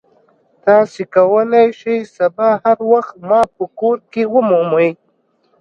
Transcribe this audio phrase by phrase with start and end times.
[0.63, 4.89] تاسو کولی شئ سبا هر وخت ما په کور کې ومومئ